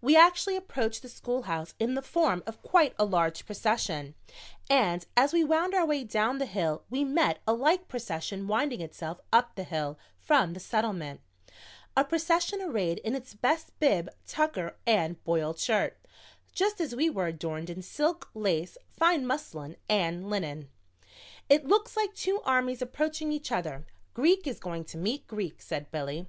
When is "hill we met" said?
6.46-7.38